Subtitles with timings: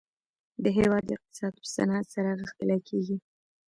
[0.63, 3.17] د هیواد اقتصاد په صنعت سره غښتلی کیږي